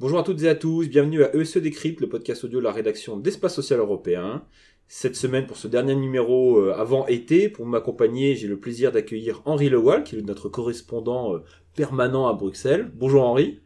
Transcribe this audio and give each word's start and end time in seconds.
Bonjour 0.00 0.18
à 0.18 0.22
toutes 0.24 0.42
et 0.42 0.48
à 0.48 0.56
tous, 0.56 0.88
bienvenue 0.88 1.22
à 1.22 1.32
ESE 1.32 1.58
Décrypte, 1.58 2.00
le 2.00 2.08
podcast 2.08 2.42
audio 2.42 2.58
de 2.58 2.64
la 2.64 2.72
rédaction 2.72 3.16
d'Espace 3.16 3.54
Social 3.54 3.78
Européen. 3.78 4.42
Cette 4.88 5.14
semaine, 5.14 5.46
pour 5.46 5.58
ce 5.58 5.68
dernier 5.68 5.94
numéro 5.94 6.58
euh, 6.58 6.74
avant 6.76 7.06
été, 7.06 7.48
pour 7.48 7.66
m'accompagner, 7.66 8.34
j'ai 8.34 8.48
le 8.48 8.58
plaisir 8.58 8.90
d'accueillir 8.90 9.42
Henri 9.44 9.68
Lewal, 9.68 10.02
qui 10.02 10.16
est 10.16 10.22
notre 10.22 10.48
correspondant 10.48 11.34
euh, 11.34 11.44
permanent 11.76 12.26
à 12.26 12.32
Bruxelles. 12.32 12.90
Bonjour 12.94 13.24
Henri. 13.24 13.60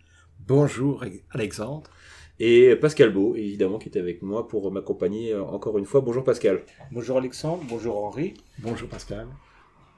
Bonjour 0.47 1.05
Alexandre. 1.31 1.91
Et 2.39 2.77
Pascal 2.77 3.13
Beau, 3.15 3.35
évidemment, 3.35 3.79
qui 3.79 3.89
est 3.89 3.99
avec 3.99 4.21
moi 4.21 4.47
pour 4.47 4.71
m'accompagner 4.71 5.33
euh, 5.33 5.43
encore 5.43 5.79
une 5.79 5.87
fois. 5.87 6.03
Bonjour 6.03 6.25
Pascal. 6.25 6.65
Bonjour 6.93 7.17
Alexandre, 7.17 7.63
bonjour 7.67 8.05
Henri. 8.05 8.35
Bonjour 8.59 8.89
Pascal. 8.91 9.27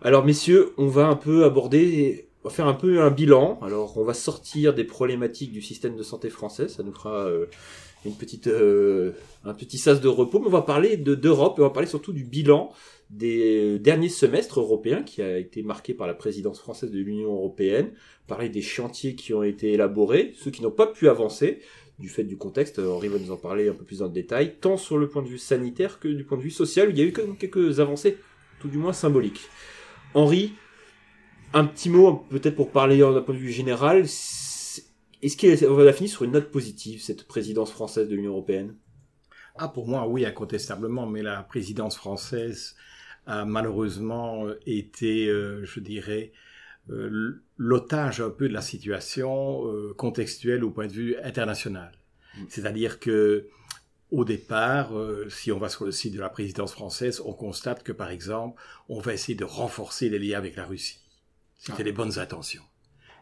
Alors 0.05 0.25
messieurs, 0.25 0.73
on 0.79 0.89
va 0.89 1.07
un 1.07 1.15
peu 1.15 1.45
aborder, 1.45 2.27
on 2.43 2.49
va 2.49 2.55
faire 2.55 2.67
un 2.67 2.75
peu 2.75 3.03
un 3.03 3.11
bilan. 3.11 3.61
Alors 3.63 3.97
on 3.99 4.05
va 4.05 4.15
sortir 4.15 4.75
des 4.75 4.83
problématiques 4.83 5.53
du 5.53 5.63
système 5.63 5.95
de 5.95 6.03
santé 6.03 6.29
français, 6.29 6.67
ça 6.67 6.83
nous 6.83 6.93
fera 6.93 7.27
euh, 7.27 7.47
une 8.05 8.17
petite, 8.17 8.49
euh, 8.49 9.13
un 9.45 9.55
petit 9.55 9.79
sas 9.79 10.01
de 10.01 10.09
repos, 10.09 10.41
mais 10.41 10.49
on 10.49 10.51
va 10.51 10.63
parler 10.63 10.97
de 10.97 11.15
d'Europe 11.15 11.61
et 11.61 11.63
on 11.63 11.67
va 11.67 11.71
parler 11.71 11.89
surtout 11.89 12.13
du 12.13 12.25
bilan 12.25 12.73
des 13.11 13.79
derniers 13.79 14.09
semestres 14.09 14.59
européens 14.59 15.05
qui 15.05 15.23
a 15.23 15.39
été 15.39 15.63
marqué 15.63 15.95
par 15.95 16.09
la 16.09 16.15
présidence 16.15 16.59
française 16.59 16.91
de 16.91 16.99
l'Union 16.99 17.33
européenne, 17.35 17.93
parler 18.27 18.49
des 18.49 18.63
chantiers 18.63 19.15
qui 19.15 19.33
ont 19.35 19.45
été 19.45 19.73
élaborés, 19.73 20.33
ceux 20.35 20.51
qui 20.51 20.63
n'ont 20.63 20.73
pas 20.73 20.89
pu 20.89 21.09
avancer 21.09 21.61
du 22.01 22.09
fait 22.09 22.25
du 22.25 22.37
contexte. 22.37 22.81
Henri 22.81 23.07
va 23.07 23.21
nous 23.21 23.31
en 23.31 23.37
parler 23.37 23.69
un 23.69 23.75
peu 23.75 23.85
plus 23.85 24.01
dans 24.01 24.07
le 24.07 24.13
détail, 24.13 24.57
tant 24.61 24.77
sur 24.77 24.99
le 24.99 25.09
point 25.09 25.23
de 25.23 25.29
vue 25.29 25.39
sanitaire 25.39 26.01
que 26.01 26.09
du 26.09 26.25
point 26.25 26.39
de 26.39 26.43
vue 26.43 26.51
social. 26.51 26.91
Il 26.91 26.99
y 26.99 27.03
a 27.03 27.05
eu 27.05 27.13
quand 27.13 27.23
même 27.23 27.37
quelques 27.37 27.79
avancées, 27.79 28.19
tout 28.59 28.69
du 28.69 28.79
moins 28.79 28.93
symboliques. 28.95 29.49
Henri, 30.15 30.55
un 31.55 31.65
petit 31.65 31.91
mot 31.91 32.27
peut-être 32.31 32.57
pour 32.57 32.71
parler 32.71 32.99
d'un 32.99 33.21
point 33.21 33.35
de 33.35 33.41
vue 33.41 33.53
général. 33.53 34.01
Est-ce 34.03 35.37
qu'on 35.37 35.75
va 35.75 35.93
finir 35.93 36.11
sur 36.11 36.25
une 36.25 36.33
note 36.33 36.51
positive, 36.51 37.03
cette 37.03 37.27
présidence 37.27 37.71
française 37.71 38.09
de 38.09 38.15
l'Union 38.15 38.33
européenne? 38.33 38.75
Ah, 39.57 39.69
pour 39.69 39.87
moi, 39.87 40.09
oui, 40.09 40.25
incontestablement, 40.25 41.07
mais 41.07 41.23
la 41.23 41.43
présidence 41.43 41.97
française 41.97 42.75
a 43.27 43.45
malheureusement 43.45 44.47
euh, 44.47 44.59
été, 44.67 45.29
euh, 45.29 45.65
je 45.65 45.81
dirais, 45.81 46.33
euh, 46.91 47.43
l'otage 47.57 48.21
un 48.21 48.31
peu 48.31 48.49
de 48.49 48.55
la 48.55 48.63
situation 48.63 49.63
contextuelle 49.97 50.65
au 50.65 50.71
point 50.71 50.89
de 50.89 50.93
vue 50.93 51.17
international. 51.23 51.93
Mm. 52.37 52.45
C'est-à-dire 52.49 52.99
que 52.99 53.47
au 54.13 54.25
départ, 54.25 54.93
si 55.29 55.51
on 55.51 55.59
va 55.59 55.69
sur 55.69 55.85
le 55.85 55.91
site 55.91 56.15
de 56.15 56.21
la 56.21 56.29
présidence 56.29 56.73
française, 56.73 57.21
on 57.25 57.33
constate 57.33 57.83
que, 57.83 57.93
par 57.93 58.11
exemple, 58.11 58.63
on 58.89 59.01
va 59.01 59.15
essayer 59.15 59.35
de 59.35 59.45
renforcer 59.45 60.09
les 60.09 60.19
liens 60.19 60.39
avec 60.39 60.55
la 60.55 60.65
Russie. 60.65 61.01
C'était 61.59 61.83
ah. 61.83 61.85
les 61.85 61.93
bonnes 61.93 62.19
intentions. 62.19 62.63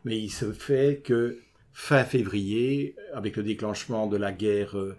Mais 0.05 0.19
il 0.19 0.31
se 0.31 0.53
fait 0.53 1.03
que 1.05 1.41
fin 1.73 2.05
février, 2.05 2.97
avec 3.13 3.37
le 3.37 3.43
déclenchement 3.43 4.07
de 4.07 4.17
la 4.17 4.33
guerre 4.33 4.79
euh, 4.79 4.97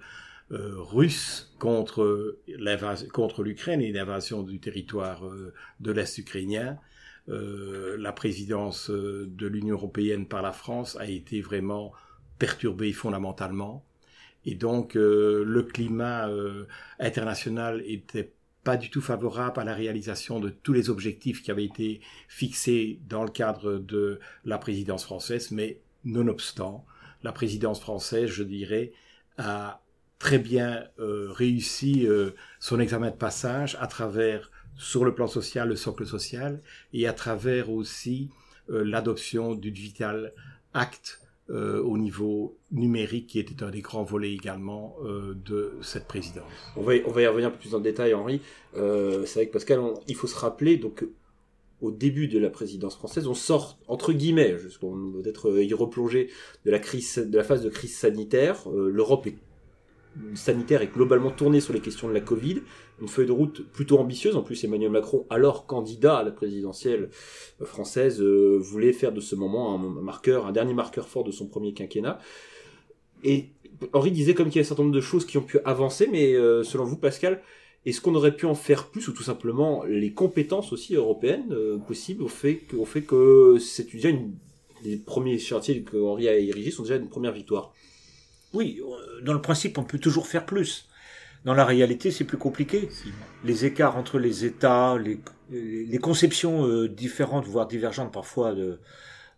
euh, 0.51 0.75
russe 0.77 1.53
contre 1.59 2.37
contre 3.13 3.43
l'Ukraine 3.43 3.81
et 3.81 3.91
l'invasion 3.91 4.43
du 4.43 4.59
territoire 4.59 5.25
euh, 5.25 5.53
de 5.79 5.91
l'Est 5.91 6.17
ukrainien, 6.17 6.77
la 7.27 8.11
présidence 8.11 8.89
de 8.89 9.47
l'Union 9.47 9.75
européenne 9.75 10.27
par 10.27 10.41
la 10.41 10.51
France 10.51 10.97
a 10.97 11.05
été 11.05 11.39
vraiment 11.39 11.93
perturbée 12.39 12.91
fondamentalement. 12.91 13.85
Et 14.45 14.55
donc 14.55 14.95
le 14.95 15.61
climat 15.61 16.29
international 16.99 17.83
était 17.85 18.33
pas 18.63 18.77
du 18.77 18.89
tout 18.89 19.01
favorable 19.01 19.59
à 19.59 19.63
la 19.63 19.73
réalisation 19.73 20.39
de 20.39 20.49
tous 20.49 20.73
les 20.73 20.89
objectifs 20.89 21.41
qui 21.41 21.51
avaient 21.51 21.65
été 21.65 22.01
fixés 22.27 22.99
dans 23.07 23.23
le 23.23 23.31
cadre 23.31 23.77
de 23.77 24.19
la 24.45 24.57
présidence 24.57 25.03
française, 25.03 25.51
mais 25.51 25.79
Nonobstant, 26.03 26.85
la 27.23 27.31
présidence 27.31 27.79
française, 27.79 28.29
je 28.29 28.43
dirais, 28.43 28.91
a 29.37 29.81
très 30.19 30.39
bien 30.39 30.83
euh, 30.99 31.31
réussi 31.31 32.07
euh, 32.07 32.31
son 32.59 32.79
examen 32.79 33.09
de 33.09 33.15
passage 33.15 33.77
à 33.79 33.87
travers, 33.87 34.51
sur 34.77 35.05
le 35.05 35.13
plan 35.13 35.27
social, 35.27 35.69
le 35.69 35.75
socle 35.75 36.05
social, 36.05 36.61
et 36.93 37.07
à 37.07 37.13
travers 37.13 37.69
aussi 37.69 38.29
euh, 38.69 38.83
l'adoption 38.83 39.53
du 39.53 39.71
Digital 39.71 40.33
Act 40.73 41.20
au 41.51 41.97
niveau 41.97 42.57
numérique, 42.71 43.27
qui 43.27 43.39
était 43.39 43.63
un 43.63 43.69
des 43.69 43.81
grands 43.81 44.03
volets 44.03 44.33
également 44.33 44.95
de 45.03 45.73
cette 45.81 46.07
présidence. 46.07 46.45
On 46.75 46.81
va, 46.81 46.95
y, 46.95 47.01
revenir 47.01 47.47
un 47.47 47.51
peu 47.51 47.57
plus 47.57 47.73
le 47.73 47.81
détail, 47.81 48.13
Henri. 48.13 48.41
c'est 48.73 49.33
vrai 49.33 49.47
que 49.47 49.53
Pascal, 49.53 49.81
il 50.07 50.15
faut 50.15 50.27
se 50.27 50.37
rappeler, 50.37 50.77
donc 50.77 51.03
au 51.81 51.91
début 51.91 52.27
de 52.27 52.39
la 52.39 52.49
présidence 52.49 52.95
française, 52.95 53.27
on 53.27 53.33
sort 53.33 53.77
entre 53.87 54.13
guillemets, 54.13 54.57
jusqu'on 54.57 55.11
peut-être 55.11 55.49
euh, 55.49 55.63
y 55.63 55.73
replonger 55.73 56.29
de 56.65 56.71
la 56.71 56.79
crise, 56.79 57.17
de 57.17 57.37
la 57.37 57.43
phase 57.43 57.63
de 57.63 57.69
crise 57.69 57.95
sanitaire. 57.95 58.69
Euh, 58.69 58.89
L'Europe 58.89 59.27
est 59.27 59.35
sanitaire 60.35 60.81
est 60.81 60.93
globalement 60.93 61.31
tournée 61.31 61.61
sur 61.61 61.73
les 61.73 61.79
questions 61.79 62.07
de 62.07 62.13
la 62.13 62.21
Covid, 62.21 62.61
une 63.01 63.07
feuille 63.07 63.27
de 63.27 63.31
route 63.31 63.65
plutôt 63.71 63.97
ambitieuse. 63.97 64.35
En 64.35 64.43
plus, 64.43 64.63
Emmanuel 64.63 64.91
Macron, 64.91 65.25
alors 65.29 65.65
candidat 65.65 66.17
à 66.17 66.23
la 66.23 66.31
présidentielle 66.31 67.09
euh, 67.61 67.65
française, 67.65 68.21
voulait 68.21 68.93
faire 68.93 69.11
de 69.11 69.21
ce 69.21 69.35
moment 69.35 69.75
un 69.75 70.01
marqueur, 70.01 70.45
un 70.45 70.51
dernier 70.51 70.73
marqueur 70.73 71.07
fort 71.07 71.23
de 71.23 71.31
son 71.31 71.47
premier 71.47 71.73
quinquennat. 71.73 72.19
Et 73.23 73.49
Henri 73.93 74.11
disait 74.11 74.33
comme 74.33 74.47
qu'il 74.47 74.57
y 74.57 74.59
a 74.59 74.65
un 74.65 74.67
certain 74.67 74.83
nombre 74.83 74.95
de 74.95 75.01
choses 75.01 75.25
qui 75.25 75.37
ont 75.37 75.43
pu 75.43 75.59
avancer, 75.65 76.07
mais 76.11 76.33
selon 76.63 76.85
vous, 76.85 76.97
Pascal, 76.97 77.41
est-ce 77.85 77.99
qu'on 77.99 78.13
aurait 78.13 78.35
pu 78.35 78.45
en 78.45 78.53
faire 78.53 78.87
plus 78.87 79.07
ou 79.07 79.11
tout 79.11 79.23
simplement 79.23 79.83
les 79.85 80.13
compétences 80.13 80.71
aussi 80.71 80.95
européennes 80.95 81.51
euh, 81.51 81.77
possibles 81.77 82.23
au 82.23 82.27
fait 82.27 82.57
que, 82.57 82.99
que 82.99 83.57
c'est 83.59 83.91
déjà 83.91 84.09
une, 84.09 84.35
les 84.83 84.97
premiers 84.97 85.39
chantiers 85.39 85.81
que 85.81 85.97
Henri 85.97 86.27
a 86.27 86.37
érigés 86.37 86.71
sont 86.71 86.83
déjà 86.83 86.97
une 86.97 87.09
première 87.09 87.31
victoire? 87.31 87.73
Oui, 88.53 88.81
euh, 88.81 89.21
dans 89.21 89.33
le 89.33 89.41
principe, 89.41 89.77
on 89.77 89.83
peut 89.83 89.99
toujours 89.99 90.27
faire 90.27 90.45
plus. 90.45 90.87
Dans 91.45 91.53
la 91.53 91.65
réalité, 91.65 92.11
c'est 92.11 92.25
plus 92.25 92.37
compliqué. 92.37 92.89
Les 93.43 93.65
écarts 93.65 93.97
entre 93.97 94.19
les 94.19 94.45
États, 94.45 94.97
les, 94.97 95.19
les 95.49 95.97
conceptions 95.99 96.65
euh, 96.67 96.87
différentes, 96.89 97.45
voire 97.47 97.67
divergentes 97.67 98.13
parfois 98.13 98.53
de, 98.53 98.79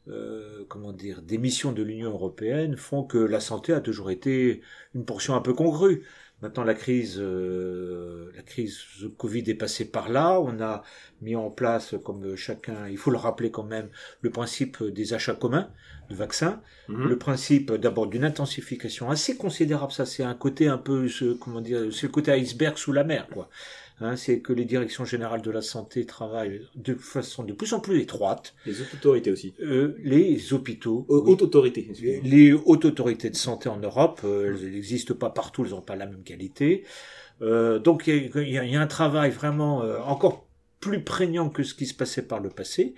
euh, 0.09 0.65
comment 0.69 0.91
dire, 0.93 1.21
des 1.21 1.37
missions 1.37 1.71
de 1.71 1.83
l'Union 1.83 2.11
européenne 2.11 2.75
font 2.77 3.03
que 3.03 3.17
la 3.17 3.39
santé 3.39 3.73
a 3.73 3.81
toujours 3.81 4.11
été 4.11 4.61
une 4.95 5.05
portion 5.05 5.35
un 5.35 5.41
peu 5.41 5.53
congrue. 5.53 6.03
Maintenant, 6.43 6.65
la 6.65 6.73
crise, 6.73 7.19
euh, 7.21 8.29
la 8.35 8.41
crise 8.41 8.81
Covid 9.17 9.45
est 9.47 9.55
passée 9.55 9.85
par 9.85 10.09
là. 10.09 10.41
On 10.41 10.59
a 10.59 10.83
mis 11.21 11.37
en 11.37 11.49
place, 11.49 11.95
comme 12.03 12.35
chacun, 12.35 12.89
il 12.89 12.97
faut 12.97 13.11
le 13.11 13.17
rappeler 13.17 13.49
quand 13.49 13.63
même, 13.63 13.87
le 14.19 14.29
principe 14.29 14.83
des 14.83 15.13
achats 15.13 15.35
communs 15.35 15.69
de 16.09 16.15
vaccins, 16.15 16.61
mhm. 16.89 17.07
le 17.07 17.17
principe 17.17 17.71
d'abord 17.71 18.07
d'une 18.07 18.25
intensification 18.25 19.09
assez 19.09 19.37
considérable. 19.37 19.93
Ça, 19.93 20.05
c'est 20.05 20.23
un 20.23 20.33
côté 20.33 20.67
un 20.67 20.77
peu, 20.77 21.07
comment 21.39 21.61
dire, 21.61 21.93
c'est 21.93 22.07
le 22.07 22.11
côté 22.11 22.31
iceberg 22.37 22.77
sous 22.77 22.91
la 22.91 23.05
mer, 23.05 23.29
quoi. 23.31 23.49
Hein, 24.01 24.15
c'est 24.15 24.39
que 24.39 24.53
les 24.53 24.65
directions 24.65 25.05
générales 25.05 25.41
de 25.41 25.51
la 25.51 25.61
santé 25.61 26.05
travaillent 26.05 26.61
de 26.75 26.95
façon 26.95 27.43
de 27.43 27.53
plus 27.53 27.73
en 27.73 27.79
plus 27.79 28.01
étroite. 28.01 28.55
Les 28.65 28.81
autorités 28.81 29.31
aussi. 29.31 29.53
Euh, 29.61 29.95
les 30.03 30.51
hôpitaux. 30.53 31.05
Euh, 31.09 31.21
hautes 31.21 31.43
autorités. 31.43 31.91
Les 32.23 32.53
hautes 32.53 32.85
autorités 32.85 33.29
de 33.29 33.35
santé 33.35 33.69
en 33.69 33.77
Europe, 33.77 34.21
euh, 34.23 34.47
elles 34.47 34.71
n'existent 34.71 35.13
pas 35.13 35.29
partout, 35.29 35.63
elles 35.63 35.71
n'ont 35.71 35.81
pas 35.81 35.95
la 35.95 36.07
même 36.07 36.23
qualité. 36.23 36.83
Euh, 37.41 37.79
donc 37.79 38.07
il 38.07 38.31
y, 38.35 38.51
y, 38.51 38.75
a 38.75 38.81
un 38.81 38.87
travail 38.87 39.31
vraiment 39.31 39.83
euh, 39.83 39.99
encore 39.99 40.45
plus 40.79 41.03
prégnant 41.03 41.49
que 41.49 41.63
ce 41.63 41.73
qui 41.73 41.85
se 41.85 41.93
passait 41.93 42.23
par 42.23 42.39
le 42.39 42.49
passé. 42.49 42.95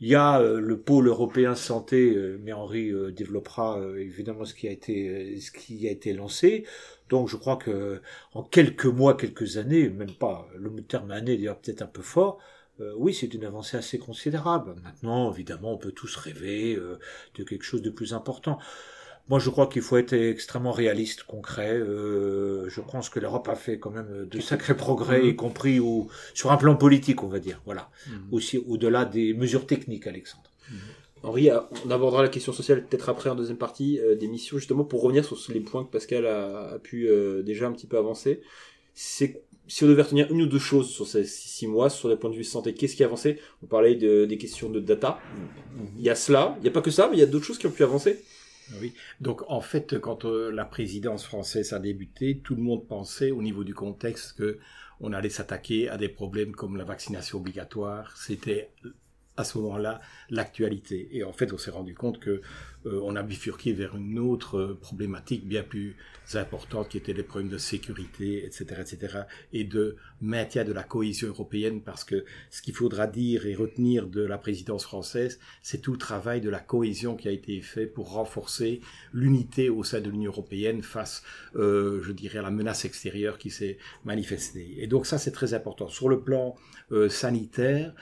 Il 0.00 0.08
y 0.08 0.14
a 0.16 0.40
euh, 0.40 0.60
le 0.60 0.78
pôle 0.78 1.06
européen 1.06 1.54
santé, 1.54 2.14
euh, 2.14 2.38
mais 2.42 2.52
Henri 2.52 2.90
euh, 2.90 3.12
développera 3.12 3.80
évidemment 3.96 4.44
ce 4.44 4.52
qui 4.54 4.66
a 4.66 4.70
été 4.72 5.38
ce 5.40 5.50
qui 5.52 5.86
a 5.86 5.90
été 5.90 6.12
lancé. 6.12 6.66
Donc 7.08 7.28
je 7.28 7.36
crois 7.36 7.56
que 7.56 8.00
en 8.32 8.42
quelques 8.42 8.86
mois, 8.86 9.16
quelques 9.16 9.56
années, 9.56 9.88
même 9.88 10.12
pas 10.12 10.48
le 10.56 10.70
terme 10.82 11.10
année 11.10 11.36
d'ailleurs 11.36 11.58
peut-être 11.58 11.82
un 11.82 11.86
peu 11.86 12.02
fort, 12.02 12.38
oui, 12.96 13.14
c'est 13.14 13.32
une 13.32 13.44
avancée 13.44 13.76
assez 13.76 13.98
considérable. 14.00 14.74
Maintenant, 14.82 15.32
évidemment, 15.32 15.74
on 15.74 15.78
peut 15.78 15.92
tous 15.92 16.16
rêver 16.16 16.74
de 16.74 17.44
quelque 17.44 17.62
chose 17.62 17.82
de 17.82 17.90
plus 17.90 18.14
important. 18.14 18.58
Moi, 19.28 19.38
je 19.38 19.48
crois 19.48 19.66
qu'il 19.68 19.80
faut 19.80 19.96
être 19.96 20.12
extrêmement 20.12 20.72
réaliste, 20.72 21.22
concret. 21.22 21.72
Euh, 21.72 22.68
je 22.68 22.80
pense 22.82 23.08
que 23.08 23.20
l'Europe 23.20 23.48
a 23.48 23.54
fait 23.54 23.78
quand 23.78 23.90
même 23.90 24.26
de 24.30 24.40
sacrés 24.40 24.76
progrès, 24.76 25.20
mm-hmm. 25.20 25.30
y 25.30 25.36
compris 25.36 25.80
au, 25.80 26.08
sur 26.34 26.52
un 26.52 26.58
plan 26.58 26.76
politique, 26.76 27.22
on 27.22 27.28
va 27.28 27.38
dire. 27.38 27.62
Voilà. 27.64 27.90
Mm-hmm. 28.06 28.12
Aussi 28.32 28.58
au-delà 28.58 29.06
des 29.06 29.32
mesures 29.32 29.66
techniques, 29.66 30.06
Alexandre. 30.06 30.50
Mm-hmm. 30.70 30.76
Henri, 31.24 31.48
on 31.86 31.90
abordera 31.90 32.22
la 32.22 32.28
question 32.28 32.52
sociale 32.52 32.84
peut-être 32.84 33.08
après 33.08 33.30
en 33.30 33.34
deuxième 33.34 33.56
partie 33.56 33.98
euh, 33.98 34.14
d'émission, 34.14 34.58
justement 34.58 34.84
pour 34.84 35.00
revenir 35.00 35.24
sur 35.24 35.52
les 35.52 35.60
points 35.60 35.84
que 35.84 35.90
Pascal 35.90 36.26
a, 36.26 36.78
pu 36.82 37.08
euh, 37.08 37.42
déjà 37.42 37.66
un 37.66 37.72
petit 37.72 37.86
peu 37.86 37.96
avancer. 37.96 38.42
C'est 38.92 39.42
si 39.66 39.84
on 39.84 39.86
devait 39.86 40.02
retenir 40.02 40.30
une 40.30 40.42
ou 40.42 40.46
deux 40.46 40.58
choses 40.58 40.90
sur 40.90 41.06
ces 41.06 41.24
six 41.24 41.66
mois, 41.66 41.88
sur 41.88 42.10
les 42.10 42.16
points 42.16 42.28
de 42.28 42.36
vue 42.36 42.44
santé, 42.44 42.74
qu'est-ce 42.74 42.94
qui 42.96 43.02
a 43.02 43.06
avancé? 43.06 43.38
On 43.62 43.66
parlait 43.66 43.94
de, 43.94 44.26
des 44.26 44.36
questions 44.36 44.68
de 44.68 44.78
data. 44.78 45.18
Il 45.96 46.04
y 46.04 46.10
a 46.10 46.14
cela, 46.14 46.54
il 46.58 46.64
n'y 46.64 46.68
a 46.68 46.72
pas 46.72 46.82
que 46.82 46.90
ça, 46.90 47.08
mais 47.10 47.16
il 47.16 47.20
y 47.20 47.22
a 47.22 47.26
d'autres 47.26 47.46
choses 47.46 47.56
qui 47.56 47.66
ont 47.66 47.70
pu 47.70 47.82
avancer. 47.82 48.22
Oui. 48.80 48.94
Donc 49.20 49.42
en 49.48 49.60
fait, 49.60 49.98
quand 50.00 50.24
euh, 50.24 50.50
la 50.50 50.64
présidence 50.64 51.24
française 51.24 51.72
a 51.72 51.78
débuté, 51.78 52.40
tout 52.42 52.54
le 52.54 52.62
monde 52.62 52.86
pensait 52.86 53.30
au 53.30 53.42
niveau 53.42 53.64
du 53.64 53.74
contexte 53.74 54.36
que 54.38 54.58
on 55.00 55.12
allait 55.12 55.30
s'attaquer 55.30 55.88
à 55.88 55.96
des 55.96 56.08
problèmes 56.08 56.52
comme 56.52 56.76
la 56.76 56.84
vaccination 56.84 57.38
obligatoire. 57.38 58.16
C'était 58.16 58.70
à 59.36 59.44
ce 59.44 59.58
moment-là 59.58 60.00
l'actualité. 60.30 61.08
Et 61.12 61.24
en 61.24 61.32
fait, 61.32 61.52
on 61.52 61.58
s'est 61.58 61.70
rendu 61.70 61.94
compte 61.94 62.20
que 62.20 62.40
euh, 62.86 63.00
on 63.02 63.16
a 63.16 63.22
bifurqué 63.22 63.72
vers 63.72 63.96
une 63.96 64.18
autre 64.18 64.58
euh, 64.58 64.78
problématique 64.80 65.46
bien 65.46 65.62
plus 65.62 65.96
importante 66.34 66.88
qui 66.88 66.98
était 66.98 67.12
les 67.12 67.22
problèmes 67.22 67.50
de 67.50 67.58
sécurité, 67.58 68.44
etc., 68.44 68.64
etc., 68.80 69.18
et 69.52 69.64
de 69.64 69.96
maintien 70.20 70.64
de 70.64 70.72
la 70.72 70.82
cohésion 70.82 71.28
européenne, 71.28 71.82
parce 71.82 72.04
que 72.04 72.24
ce 72.50 72.62
qu'il 72.62 72.74
faudra 72.74 73.06
dire 73.06 73.46
et 73.46 73.54
retenir 73.54 74.06
de 74.06 74.22
la 74.22 74.38
présidence 74.38 74.84
française, 74.84 75.38
c'est 75.62 75.80
tout 75.80 75.92
le 75.92 75.98
travail 75.98 76.40
de 76.40 76.50
la 76.50 76.60
cohésion 76.60 77.16
qui 77.16 77.28
a 77.28 77.30
été 77.30 77.60
fait 77.60 77.86
pour 77.86 78.12
renforcer 78.12 78.80
l'unité 79.12 79.68
au 79.68 79.84
sein 79.84 80.00
de 80.00 80.10
l'Union 80.10 80.30
européenne 80.30 80.82
face, 80.82 81.22
euh, 81.56 82.02
je 82.02 82.12
dirais, 82.12 82.38
à 82.38 82.42
la 82.42 82.50
menace 82.50 82.84
extérieure 82.84 83.38
qui 83.38 83.50
s'est 83.50 83.78
manifestée. 84.04 84.76
Et 84.78 84.86
donc 84.86 85.06
ça, 85.06 85.18
c'est 85.18 85.32
très 85.32 85.54
important. 85.54 85.88
Sur 85.88 86.08
le 86.08 86.20
plan 86.20 86.56
sanitaire, 87.08 87.94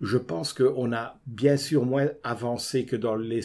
je 0.00 0.16
pense 0.16 0.52
qu'on 0.52 0.92
a 0.92 1.18
bien 1.26 1.56
sûr 1.56 1.84
moins 1.84 2.08
avancé 2.22 2.86
que 2.86 2.96
dans 2.96 3.16
les 3.16 3.42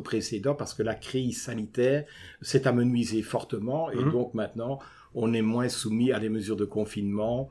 précédents 0.00 0.54
parce 0.54 0.74
que 0.74 0.82
la 0.82 0.94
crise 0.94 1.42
sanitaire 1.42 2.04
s'est 2.40 2.66
amenuisée 2.66 3.22
fortement 3.22 3.90
et 3.90 3.96
Mhm. 3.96 4.12
donc 4.12 4.34
maintenant 4.34 4.78
on 5.14 5.32
est 5.34 5.42
moins 5.42 5.68
soumis 5.68 6.12
à 6.12 6.18
des 6.20 6.28
mesures 6.30 6.56
de 6.56 6.64
confinement 6.64 7.48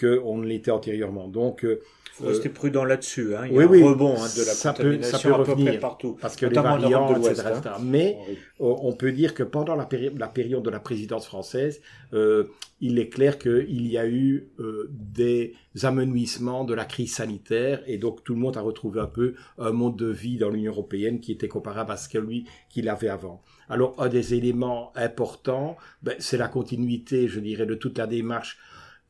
qu'on 0.00 0.38
ne 0.38 0.46
l'était 0.46 0.70
antérieurement. 0.70 1.28
Donc 1.28 1.64
euh, 1.64 1.80
faut 2.12 2.26
rester 2.26 2.48
prudent 2.48 2.84
là-dessus. 2.84 3.34
Hein. 3.34 3.46
Il 3.46 3.54
y 3.54 3.56
oui, 3.58 3.64
a 3.64 3.66
un 3.66 3.70
oui, 3.70 3.82
rebond 3.82 4.12
hein, 4.12 4.28
de 4.36 4.40
la 4.46 4.52
ça 4.52 4.72
peut- 4.72 5.02
ça 5.02 5.18
peut 5.18 5.32
à 5.34 5.36
peu 5.38 5.50
revenir, 5.50 5.70
près 5.72 5.78
partout. 5.80 6.16
parce 6.20 6.36
que 6.36 6.46
les 6.46 6.54
Notamment 6.54 6.74
en 6.74 6.78
Europe 6.78 6.92
variants, 6.92 7.12
de 7.12 7.18
l'Ouest, 7.18 7.40
etc., 7.40 7.60
hein. 7.66 7.82
Mais 7.82 8.16
euh, 8.28 8.36
on 8.60 8.92
peut 8.92 9.10
dire 9.10 9.34
que 9.34 9.42
pendant 9.42 9.74
la, 9.74 9.84
péri- 9.84 10.12
la 10.16 10.28
période 10.28 10.62
de 10.62 10.70
la 10.70 10.78
présidence 10.78 11.26
française, 11.26 11.80
euh, 12.12 12.44
il 12.80 13.00
est 13.00 13.08
clair 13.08 13.36
qu'il 13.38 13.86
y 13.90 13.98
a 13.98 14.06
eu 14.06 14.48
euh, 14.60 14.88
des 14.92 15.54
amenuissements 15.82 16.64
de 16.64 16.74
la 16.74 16.84
crise 16.84 17.14
sanitaire 17.14 17.82
et 17.86 17.98
donc 17.98 18.22
tout 18.24 18.34
le 18.34 18.40
monde 18.40 18.56
a 18.56 18.60
retrouvé 18.60 19.00
un 19.00 19.06
peu 19.06 19.34
un 19.58 19.72
mode 19.72 19.96
de 19.96 20.06
vie 20.06 20.36
dans 20.38 20.50
l'Union 20.50 20.70
européenne 20.72 21.18
qui 21.20 21.32
était 21.32 21.48
comparable 21.48 21.90
à 21.92 21.96
ce 21.96 22.08
que 22.08 22.18
lui 22.18 22.44
qu'il 22.70 22.88
avait 22.88 23.08
avant. 23.08 23.42
Alors 23.68 23.94
un 24.00 24.08
des 24.08 24.34
éléments 24.34 24.92
importants, 24.96 25.76
ben, 26.02 26.14
c'est 26.18 26.36
la 26.36 26.48
continuité, 26.48 27.26
je 27.28 27.40
dirais, 27.40 27.66
de 27.66 27.74
toute 27.74 27.98
la 27.98 28.06
démarche 28.06 28.58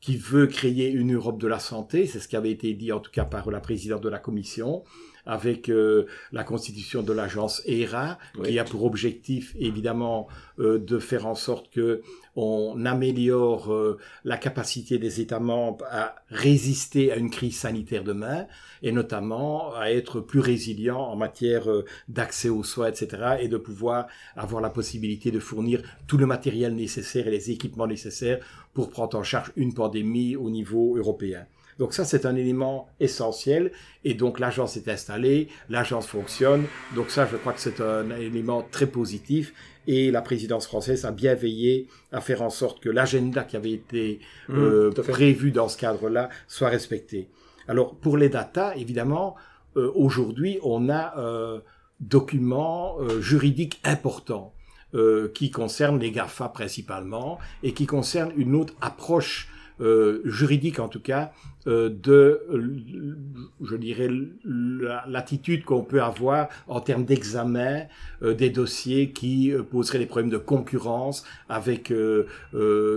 qui 0.05 0.17
veut 0.17 0.45
créer 0.45 0.91
une 0.91 1.15
Europe 1.15 1.41
de 1.41 1.47
la 1.47 1.57
santé, 1.57 2.05
c'est 2.05 2.19
ce 2.19 2.27
qui 2.27 2.35
avait 2.35 2.51
été 2.51 2.75
dit 2.75 2.91
en 2.91 2.99
tout 2.99 3.09
cas 3.09 3.25
par 3.25 3.49
la 3.49 3.59
présidente 3.59 4.03
de 4.03 4.09
la 4.09 4.19
Commission, 4.19 4.83
avec 5.25 5.69
euh, 5.69 6.05
la 6.31 6.43
constitution 6.43 7.03
de 7.03 7.13
l'agence 7.13 7.61
ERA, 7.65 8.17
Oui. 8.37 8.49
qui 8.49 8.59
a 8.59 8.63
pour 8.63 8.83
objectif 8.85 9.55
évidemment 9.59 10.27
euh, 10.59 10.79
de 10.79 10.99
faire 10.99 11.25
en 11.25 11.35
sorte 11.35 11.69
que 11.71 12.01
on 12.35 12.85
améliore 12.85 13.73
euh, 13.73 13.97
la 14.23 14.37
capacité 14.37 14.97
des 14.97 15.21
États 15.21 15.39
membres 15.39 15.85
à 15.89 16.15
résister 16.29 17.11
à 17.11 17.15
une 17.15 17.29
crise 17.29 17.57
sanitaire 17.57 18.03
demain, 18.03 18.45
et 18.83 18.91
notamment 18.91 19.73
à 19.75 19.91
être 19.91 20.19
plus 20.19 20.41
résilients 20.41 20.99
en 20.99 21.15
matière 21.15 21.69
euh, 21.69 21.85
d'accès 22.09 22.49
aux 22.49 22.63
soins, 22.63 22.87
etc., 22.89 23.37
et 23.39 23.47
de 23.47 23.57
pouvoir 23.57 24.07
avoir 24.35 24.61
la 24.61 24.69
possibilité 24.69 25.31
de 25.31 25.39
fournir 25.39 25.81
tout 26.07 26.17
le 26.17 26.25
matériel 26.25 26.75
nécessaire 26.75 27.27
et 27.27 27.31
les 27.31 27.51
équipements 27.51 27.87
nécessaires 27.87 28.39
pour 28.73 28.89
prendre 28.89 29.17
en 29.17 29.23
charge 29.23 29.51
une 29.55 29.73
pandémie 29.73 30.35
au 30.35 30.49
niveau 30.49 30.97
européen. 30.97 31.45
Donc 31.79 31.93
ça, 31.93 32.05
c'est 32.05 32.25
un 32.25 32.35
élément 32.35 32.87
essentiel. 32.99 33.71
Et 34.03 34.13
donc 34.13 34.39
l'agence 34.39 34.77
est 34.77 34.87
installée, 34.87 35.49
l'agence 35.69 36.07
fonctionne. 36.07 36.65
Donc 36.95 37.09
ça, 37.09 37.27
je 37.29 37.35
crois 37.37 37.53
que 37.53 37.59
c'est 37.59 37.81
un 37.81 38.09
élément 38.11 38.65
très 38.71 38.87
positif. 38.87 39.53
Et 39.87 40.09
la 40.09 40.21
présidence 40.21 40.65
française 40.65 41.05
a 41.05 41.11
bien 41.11 41.35
veillé 41.35 41.87
à 42.11 42.19
faire 42.19 42.41
en 42.41 42.49
sorte 42.49 42.79
que 42.79 42.89
l'agenda 42.89 43.43
qui 43.43 43.55
avait 43.55 43.73
été 43.73 44.19
Mmh, 44.49 44.57
euh, 44.57 44.91
prévu 44.91 45.51
dans 45.51 45.67
ce 45.67 45.77
cadre-là 45.77 46.29
soit 46.47 46.69
respecté. 46.69 47.29
Alors 47.67 47.95
pour 47.95 48.17
les 48.17 48.29
datas, 48.29 48.75
évidemment, 48.75 49.35
euh, 49.75 49.91
aujourd'hui, 49.95 50.59
on 50.63 50.89
a 50.89 51.13
un 51.17 51.61
document 51.99 52.97
euh, 52.99 53.21
juridique 53.21 53.79
important 53.83 54.53
euh, 54.93 55.31
qui 55.33 55.49
concerne 55.49 55.99
les 55.99 56.11
GAFA 56.11 56.49
principalement 56.49 57.39
et 57.63 57.73
qui 57.73 57.85
concerne 57.85 58.31
une 58.37 58.55
autre 58.55 58.73
approche 58.81 59.49
euh, 59.81 60.21
juridique 60.25 60.79
en 60.79 60.87
tout 60.87 60.99
cas 61.01 61.31
euh, 61.67 61.89
de, 61.89 62.41
euh, 62.53 63.17
je 63.63 63.75
dirais, 63.75 64.07
la- 64.45 65.03
l'attitude 65.07 65.63
qu'on 65.65 65.83
peut 65.83 66.01
avoir 66.01 66.47
en 66.67 66.79
termes 66.79 67.05
d'examen 67.05 67.83
euh, 68.21 68.33
des 68.35 68.51
dossiers 68.51 69.09
qui 69.11 69.51
euh, 69.51 69.63
poseraient 69.63 69.97
des 69.99 70.05
problèmes 70.05 70.29
de 70.29 70.37
concurrence 70.37 71.25
avec 71.49 71.91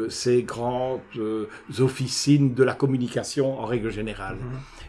ces 0.08 0.42
grandes 0.42 1.00
euh, 1.16 1.46
officines 1.80 2.54
de 2.54 2.62
la 2.62 2.75
communication 2.75 3.58
en 3.58 3.64
règle 3.64 3.90
générale. 3.90 4.36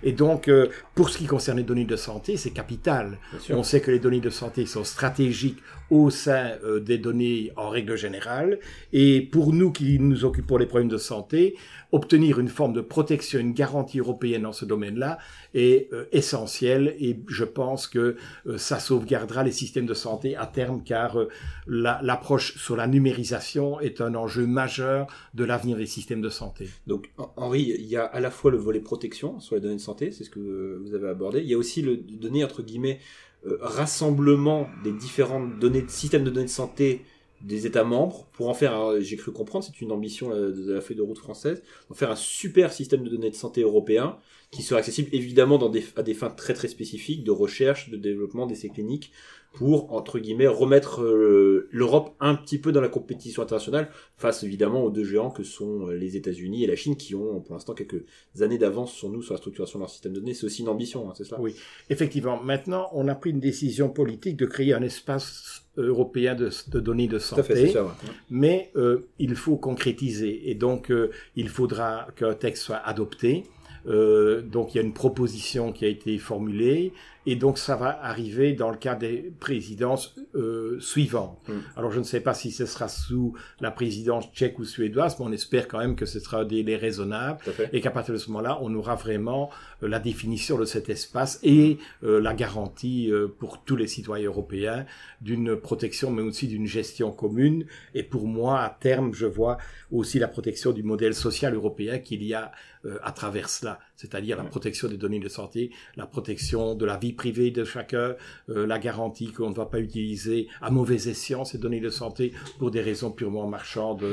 Et 0.03 0.11
donc, 0.13 0.47
euh, 0.47 0.67
pour 0.95 1.09
ce 1.09 1.17
qui 1.17 1.25
concerne 1.25 1.57
les 1.57 1.63
données 1.63 1.85
de 1.85 1.95
santé, 1.95 2.37
c'est 2.37 2.51
capital. 2.51 3.17
On 3.49 3.63
sait 3.63 3.81
que 3.81 3.91
les 3.91 3.99
données 3.99 4.21
de 4.21 4.29
santé 4.29 4.65
sont 4.65 4.83
stratégiques 4.83 5.59
au 5.89 6.09
sein 6.11 6.51
des 6.85 6.97
données 6.99 7.51
en 7.55 7.69
règle 7.69 7.95
générale. 7.97 8.59
Et 8.93 9.21
pour 9.21 9.53
nous 9.53 9.71
qui 9.71 9.97
nous 9.99 10.23
occupons 10.23 10.57
des 10.59 10.67
problèmes 10.67 10.87
de 10.89 10.97
santé, 10.97 11.55
obtenir 11.91 12.39
une 12.39 12.49
forme 12.49 12.73
de 12.73 12.81
protection, 12.81 13.39
une 13.39 13.53
garantie 13.53 13.99
européenne 13.99 14.43
dans 14.43 14.53
ce 14.53 14.65
domaine-là 14.65 15.17
est 15.53 15.91
euh, 15.91 16.05
essentiel. 16.11 16.95
Et 16.99 17.19
je 17.27 17.43
pense 17.43 17.87
que 17.87 18.15
euh, 18.45 18.57
ça 18.57 18.79
sauvegardera 18.79 19.43
les 19.43 19.51
systèmes 19.51 19.87
de 19.87 19.93
santé 19.93 20.35
à 20.35 20.45
terme, 20.45 20.83
car 20.83 21.17
euh, 21.19 21.29
la- 21.67 21.99
l'approche 22.03 22.57
sur 22.57 22.75
la 22.75 22.87
numérisation 22.87 23.79
est 23.79 24.01
un 24.01 24.13
enjeu 24.15 24.45
majeur 24.45 25.07
de 25.33 25.43
l'avenir 25.43 25.77
des 25.77 25.87
systèmes 25.87 26.21
de 26.21 26.29
santé. 26.29 26.69
Donc, 26.85 27.09
Hen- 27.17 27.25
Henri, 27.37 27.75
il 27.79 27.85
y 27.85 27.95
a 27.97 28.05
à 28.05 28.19
la 28.19 28.29
fois 28.29 28.51
le 28.51 28.57
volet 28.57 28.79
protection 28.81 29.39
sur 29.39 29.55
les 29.55 29.61
données 29.61 29.75
de 29.75 29.79
santé, 29.81 30.11
c'est 30.11 30.23
ce 30.23 30.29
que 30.29 30.79
vous 30.83 30.93
avez 30.93 31.09
abordé. 31.09 31.39
Il 31.41 31.47
y 31.47 31.53
a 31.53 31.57
aussi 31.57 31.81
le 31.81 31.97
donné, 31.97 32.43
entre 32.43 32.61
guillemets, 32.61 32.99
euh, 33.47 33.57
rassemblement 33.61 34.67
des 34.83 34.91
différentes 34.91 35.59
données, 35.59 35.85
systèmes 35.87 36.23
de 36.23 36.29
données 36.29 36.45
de 36.45 36.51
santé 36.51 37.01
des 37.41 37.65
États 37.65 37.83
membres 37.83 38.27
pour 38.33 38.49
en 38.49 38.53
faire, 38.53 39.01
j'ai 39.01 39.15
cru 39.15 39.31
comprendre, 39.31 39.63
c'est 39.63 39.81
une 39.81 39.91
ambition 39.91 40.31
euh, 40.31 40.51
de 40.51 40.73
la 40.73 40.81
feuille 40.81 40.97
de 40.97 41.01
route 41.01 41.17
française, 41.17 41.63
en 41.89 41.93
faire 41.93 42.11
un 42.11 42.15
super 42.15 42.73
système 42.73 43.03
de 43.03 43.09
données 43.09 43.29
de 43.29 43.35
santé 43.35 43.61
européen 43.61 44.17
qui 44.51 44.63
sera 44.63 44.79
accessible 44.79 45.09
évidemment 45.13 45.59
à 45.95 46.03
des 46.03 46.13
fins 46.13 46.29
très 46.29 46.53
très 46.53 46.67
spécifiques 46.67 47.23
de 47.23 47.31
recherche, 47.31 47.89
de 47.89 47.97
développement 47.97 48.47
d'essais 48.47 48.69
cliniques 48.69 49.11
pour, 49.53 49.93
entre 49.93 50.19
guillemets, 50.19 50.47
remettre 50.47 51.01
euh, 51.01 51.67
l'Europe 51.71 52.15
un 52.19 52.35
petit 52.35 52.59
peu 52.59 52.71
dans 52.71 52.81
la 52.81 52.87
compétition 52.87 53.41
internationale 53.41 53.89
face 54.15 54.43
évidemment 54.43 54.83
aux 54.83 54.91
deux 54.91 55.03
géants 55.03 55.31
que 55.31 55.43
sont 55.43 55.87
euh, 55.87 55.93
les 55.93 56.15
États-Unis 56.15 56.63
et 56.63 56.67
la 56.67 56.75
Chine 56.75 56.95
qui 56.95 57.15
ont 57.15 57.41
pour 57.41 57.53
l'instant 57.55 57.73
quelques 57.73 58.03
années 58.41 58.57
d'avance 58.57 58.93
sur 58.93 59.09
nous 59.09 59.21
sur 59.21 59.33
la 59.33 59.37
structuration 59.39 59.79
de 59.79 59.83
leur 59.83 59.89
système 59.89 60.13
de 60.13 60.19
données. 60.19 60.33
C'est 60.33 60.45
aussi 60.45 60.61
une 60.61 60.69
ambition, 60.69 61.09
hein, 61.09 61.13
c'est 61.17 61.23
cela 61.23 61.41
Oui. 61.41 61.55
Effectivement, 61.89 62.41
maintenant, 62.41 62.89
on 62.93 63.07
a 63.07 63.15
pris 63.15 63.31
une 63.31 63.39
décision 63.39 63.89
politique 63.89 64.37
de 64.37 64.45
créer 64.45 64.73
un 64.73 64.83
espace 64.83 65.63
européen 65.77 66.35
de, 66.35 66.49
de 66.67 66.79
données 66.79 67.07
de 67.07 67.17
à 67.17 67.19
fait, 67.19 67.55
santé, 67.55 67.67
ça. 67.69 67.83
ouais. 67.83 67.91
mais 68.29 68.71
euh, 68.75 69.07
il 69.17 69.35
faut 69.35 69.57
concrétiser 69.57 70.49
et 70.49 70.55
donc 70.55 70.91
euh, 70.91 71.09
il 71.35 71.49
faudra 71.49 72.07
qu'un 72.15 72.33
texte 72.33 72.63
soit 72.63 72.77
adopté. 72.77 73.45
Euh, 73.87 74.41
donc 74.41 74.75
il 74.75 74.77
y 74.77 74.81
a 74.81 74.83
une 74.83 74.93
proposition 74.93 75.71
qui 75.71 75.85
a 75.85 75.87
été 75.87 76.17
formulée 76.17 76.91
et 77.25 77.35
donc 77.35 77.57
ça 77.57 77.75
va 77.75 78.03
arriver 78.03 78.53
dans 78.53 78.71
le 78.71 78.77
cadre 78.77 79.01
des 79.01 79.31
présidences 79.39 80.15
euh, 80.35 80.79
suivantes. 80.79 81.37
Mm. 81.47 81.53
Alors 81.75 81.91
je 81.91 81.99
ne 81.99 82.03
sais 82.03 82.21
pas 82.21 82.33
si 82.33 82.51
ce 82.51 82.65
sera 82.65 82.87
sous 82.87 83.33
la 83.59 83.71
présidence 83.71 84.25
tchèque 84.33 84.59
ou 84.59 84.65
suédoise, 84.65 85.17
mais 85.19 85.25
on 85.25 85.31
espère 85.31 85.67
quand 85.67 85.79
même 85.79 85.95
que 85.95 86.05
ce 86.05 86.19
sera 86.19 86.39
un 86.39 86.45
délai 86.45 86.75
raisonnable 86.75 87.39
et 87.73 87.81
qu'à 87.81 87.91
partir 87.91 88.13
de 88.13 88.19
ce 88.19 88.29
moment-là, 88.29 88.59
on 88.61 88.73
aura 88.75 88.95
vraiment 88.95 89.49
euh, 89.83 89.87
la 89.87 89.99
définition 89.99 90.57
de 90.57 90.65
cet 90.65 90.89
espace 90.89 91.39
et 91.43 91.77
euh, 92.03 92.19
la 92.21 92.33
garantie 92.33 93.11
euh, 93.11 93.27
pour 93.27 93.63
tous 93.63 93.75
les 93.75 93.87
citoyens 93.87 94.27
européens 94.27 94.85
d'une 95.21 95.55
protection, 95.55 96.11
mais 96.11 96.21
aussi 96.21 96.47
d'une 96.47 96.65
gestion 96.65 97.11
commune. 97.11 97.65
Et 97.93 98.03
pour 98.03 98.27
moi, 98.27 98.61
à 98.61 98.69
terme, 98.69 99.13
je 99.13 99.25
vois 99.25 99.57
aussi 99.91 100.19
la 100.19 100.27
protection 100.27 100.71
du 100.71 100.83
modèle 100.83 101.13
social 101.13 101.53
européen 101.53 101.99
qu'il 101.99 102.23
y 102.23 102.33
a 102.33 102.51
euh, 102.85 102.97
à 103.03 103.11
travers 103.11 103.49
cela, 103.49 103.77
c'est-à-dire 103.99 104.37
la 104.37 104.45
protection 104.45 104.87
des 104.87 104.95
données 104.97 105.19
de 105.19 105.27
santé, 105.27 105.71
la 105.97 106.05
protection 106.05 106.73
de 106.73 106.85
la 106.85 106.97
vie 106.97 107.11
privée 107.11 107.51
de 107.51 107.65
chacun, 107.65 108.15
euh, 108.49 108.65
la 108.65 108.79
garantie 108.79 109.31
qu'on 109.33 109.49
ne 109.49 109.55
va 109.55 109.65
pas 109.65 109.79
utiliser 109.81 110.47
à 110.61 110.69
mauvais 110.71 111.09
escient 111.09 111.43
ces 111.43 111.57
données 111.57 111.81
de 111.81 111.89
santé 111.89 112.31
pour 112.59 112.71
des 112.71 112.81
raisons 112.81 113.11
purement 113.11 113.45
marchandes 113.47 114.03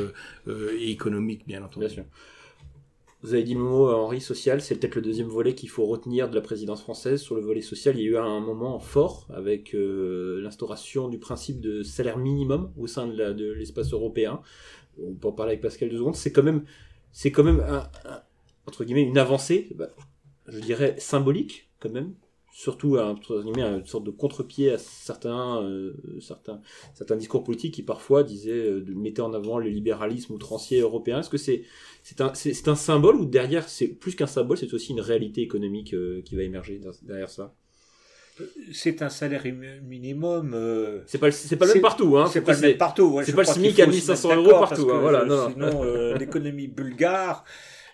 euh, 0.49 0.77
et 0.81 0.91
économiques, 0.91 1.47
bien 1.47 1.63
entendu. 1.63 1.87
Bien 1.87 1.95
sûr. 1.95 2.05
Vous 3.23 3.33
avez 3.35 3.45
dit 3.45 3.55
le 3.55 3.61
mot, 3.61 3.89
euh, 3.89 3.95
Henri, 3.95 4.21
social, 4.21 4.61
c'est 4.61 4.75
peut-être 4.77 4.97
le 4.97 5.03
deuxième 5.03 5.29
volet 5.29 5.55
qu'il 5.55 5.69
faut 5.69 5.87
retenir 5.87 6.29
de 6.29 6.35
la 6.35 6.41
présidence 6.41 6.83
française. 6.83 7.21
Sur 7.21 7.35
le 7.37 7.41
volet 7.43 7.63
social, 7.63 7.97
il 7.99 8.03
y 8.05 8.09
a 8.09 8.11
eu 8.11 8.17
un 8.19 8.41
moment 8.41 8.79
fort 8.79 9.27
avec 9.33 9.75
euh, 9.75 10.41
l'instauration 10.43 11.09
du 11.09 11.19
principe 11.19 11.61
de 11.61 11.83
salaire 11.83 12.19
minimum 12.19 12.73
au 12.77 12.87
sein 12.87 13.07
de 13.07 13.53
l'espace 13.53 13.93
européen. 13.93 14.41
On 15.03 15.15
peut 15.15 15.29
en 15.29 15.33
parler 15.33 15.53
avec 15.53 15.63
Pascal 15.63 15.89
deux 15.91 15.99
secondes. 15.99 16.15
C'est 16.17 16.33
quand 16.33 16.43
même, 16.43 16.65
c'est 17.13 17.31
quand 17.33 17.45
même 17.45 17.61
un- 17.61 17.89
un- 18.05 18.23
entre 18.67 18.85
guillemets 18.85 19.03
une 19.03 19.19
avancée, 19.19 19.69
bah, 19.75 19.89
je 20.49 20.59
dirais 20.61 20.95
symbolique 20.99 21.69
quand 21.81 21.91
même, 21.91 22.15
surtout 22.53 22.97
à, 22.97 23.07
entre 23.07 23.43
guillemets, 23.43 23.63
une 23.63 23.85
sorte 23.87 24.05
de 24.05 24.11
contre-pied 24.11 24.73
à 24.73 24.79
certains, 24.79 25.63
euh, 25.63 25.93
certains, 26.21 26.61
certains 26.95 27.17
discours 27.17 27.45
politiques 27.45 27.75
qui 27.75 27.83
parfois 27.83 28.23
disaient, 28.23 28.53
euh, 28.53 28.81
de, 28.81 28.95
mettaient 28.95 29.21
en 29.21 29.35
avant 29.35 29.59
le 29.59 29.69
libéralisme 29.69 30.33
outrancier 30.33 30.81
européen. 30.81 31.21
Est-ce 31.21 31.29
que 31.31 31.37
c'est 31.39 31.65
c'est 32.03 32.21
un, 32.21 32.33
c'est, 32.35 32.55
c'est 32.55 32.69
un 32.69 32.75
symbole 32.77 33.17
ou 33.17 33.25
derrière, 33.27 33.69
c'est 33.69 33.89
plus 33.89 34.15
qu'un 34.15 34.27
symbole, 34.27 34.57
c'est 34.57 34.73
aussi 34.73 34.93
une 34.93 35.01
réalité 35.01 35.43
économique 35.43 35.93
euh, 35.95 36.23
qui 36.25 36.35
va 36.37 36.43
émerger 36.45 36.79
der- 36.79 36.93
derrière 37.03 37.31
ça? 37.31 37.55
C'est 38.73 39.01
un 39.01 39.09
salaire 39.09 39.47
im- 39.47 39.81
minimum. 39.83 40.53
euh, 40.55 41.01
C'est 41.07 41.17
pas, 41.19 41.27
le- 41.27 41.33
c'est 41.33 41.57
pas 41.57 41.67
le 41.67 41.73
même 41.75 41.83
partout, 41.83 42.17
hein. 42.19 42.27
c'est 42.31 42.43
pas 42.43 42.53
le 42.55 42.61
même 42.61 42.77
partout. 42.77 43.05
ouais, 43.15 43.25
c'est 43.25 43.33
pas 43.33 43.43
le 43.43 43.47
SMIC 43.49 43.81
à 43.81 43.87
faut 43.87 43.91
se 43.93 43.97
1500 43.97 44.29
mettre 44.29 44.41
euros 44.41 44.51
partout, 44.61 44.91
hein, 44.93 45.01
voilà, 45.01 45.23
euh, 45.23 45.27
non, 45.27 45.37
non. 45.37 45.51
Sinon, 45.71 45.85
euh, 45.85 46.19
l'économie 46.19 46.69
bulgare, 46.69 47.45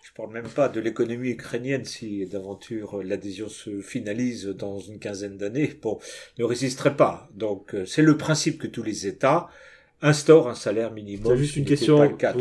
je 0.03 0.13
parle 0.13 0.33
même 0.33 0.49
pas 0.49 0.69
de 0.69 0.81
l'économie 0.81 1.31
ukrainienne 1.31 1.85
si 1.85 2.27
d'aventure 2.27 2.99
euh, 2.99 3.03
l'adhésion 3.03 3.49
se 3.49 3.81
finalise 3.81 4.47
dans 4.47 4.79
une 4.79 4.99
quinzaine 4.99 5.37
d'années, 5.37 5.73
bon, 5.81 5.99
ne 6.39 6.45
résisterait 6.45 6.97
pas. 6.97 7.29
Donc, 7.35 7.75
euh, 7.75 7.87
c'est 7.87 8.03
le 8.03 8.17
principe 8.17 8.59
que 8.59 8.67
tous 8.67 8.83
les 8.83 9.07
États 9.07 9.49
instaurent 10.01 10.49
un 10.49 10.57
salaire 10.57 10.93
minimum. 10.93 11.33
C'est 11.33 11.39
juste 11.39 11.57
une 11.57 11.65
question 11.65 11.99
Pascal. 11.99 12.37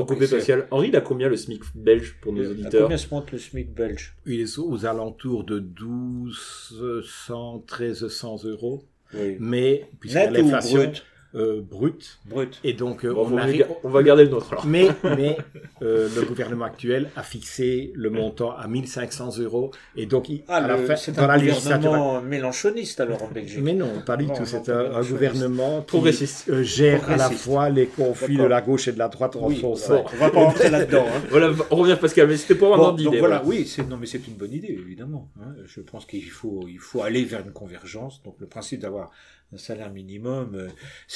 Henri, 0.71 0.89
il 0.89 0.95
a 0.95 1.01
combien 1.01 1.29
le 1.29 1.37
SMIC 1.37 1.61
belge 1.75 2.17
pour 2.19 2.33
nos 2.33 2.43
à 2.43 2.49
auditeurs 2.49 2.83
Combien 2.83 2.97
se 2.97 3.13
monte 3.13 3.31
le 3.31 3.37
SMIC 3.37 3.71
belge? 3.71 4.15
Il 4.25 4.41
est 4.41 4.57
aux 4.57 4.85
alentours 4.87 5.43
de 5.43 5.59
1200, 5.59 7.63
1300 7.79 8.45
euros. 8.45 8.83
Oui. 9.13 9.37
Mais, 9.39 9.87
ou 10.03 10.07
l'inflation 10.07 10.77
brut? 10.77 11.05
Euh, 11.35 11.61
brute, 11.61 12.19
Brut. 12.25 12.59
et 12.63 12.73
donc 12.73 13.05
euh, 13.05 13.13
Bon, 13.13 13.21
on 13.21 13.31
on, 13.31 13.35
va 13.35 13.41
arrive... 13.43 13.59
ga- 13.59 13.67
on 13.83 13.89
va 13.89 14.03
garder 14.03 14.25
le 14.25 14.29
nôtre 14.31 14.51
alors. 14.51 14.65
Mais, 14.65 14.89
mais 15.03 15.37
euh, 15.81 16.09
le 16.15 16.21
gouvernement 16.23 16.65
actuel 16.65 17.09
a 17.15 17.23
fixé 17.23 17.91
le 17.95 18.09
montant 18.09 18.51
à 18.51 18.67
1500 18.67 19.37
euros, 19.39 19.71
et 19.95 20.05
donc 20.05 20.27
il- 20.29 20.43
Ah, 20.49 20.57
à 20.57 20.67
la 20.67 20.75
le- 20.77 20.85
fin, 20.85 20.95
c'est 20.95 21.13
dans 21.13 21.23
un 21.23 21.27
la 21.27 21.39
gouvernement 21.39 22.21
mélanchoniste 22.21 22.99
alors 22.99 23.23
en 23.23 23.27
Belgique. 23.29 23.59
Mais 23.61 23.73
non, 23.73 24.01
pas 24.05 24.17
du 24.17 24.25
Non, 24.25 24.33
tout. 24.33 24.45
C'est 24.45 24.67
un, 24.69 24.93
un 24.95 25.01
gouvernement 25.03 25.79
qui 25.81 25.87
Progressiste. 25.87 26.49
euh, 26.49 26.63
gère 26.63 27.09
à 27.09 27.15
la 27.15 27.29
fois 27.29 27.69
les 27.69 27.85
conflits 27.87 28.37
de 28.37 28.43
la 28.43 28.61
gauche 28.61 28.87
et 28.87 28.91
de 28.91 28.99
la 28.99 29.07
droite 29.07 29.35
en 29.37 29.47
Oui, 29.47 29.59
son 29.61 29.75
sein. 29.75 30.03
on 30.13 30.17
va 30.17 30.29
pas 30.29 30.39
rentrer 30.43 30.69
là-dedans. 30.69 31.05
Hein. 31.07 31.21
Voilà, 31.29 31.51
on 31.69 31.75
revient 31.77 31.97
Pascal, 31.99 32.27
mais 32.27 32.37
c'était 32.37 32.55
pour 32.55 32.67
avoir 32.73 32.79
Bon, 32.79 32.83
un 32.83 32.87
ordre 32.89 32.97
donc 33.03 33.11
d'idée. 33.13 33.19
voilà, 33.19 33.39
voilà. 33.41 33.49
oui, 33.59 33.65
c'est 33.67 33.87
non 33.87 33.97
mais 33.97 34.05
c'est 34.05 34.27
une 34.27 34.33
bonne 34.35 34.51
idée 34.53 34.67
évidemment. 34.85 35.29
hein. 35.41 35.53
Je 35.65 35.79
pense 35.81 36.05
qu'il 36.05 36.29
faut 36.29 36.65
il 36.67 36.79
faut 36.79 37.03
aller 37.03 37.23
vers 37.23 37.39
une 37.39 37.51
convergence. 37.53 38.21
Donc 38.23 38.35
le 38.39 38.47
principe 38.47 38.81
d'avoir 38.81 39.11
un 39.53 39.57
salaire 39.57 39.91
minimum, 39.91 40.55
euh, 40.55 40.67